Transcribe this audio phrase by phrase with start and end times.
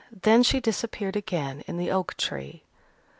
[0.23, 2.63] Then she disappeared again in the oak tree.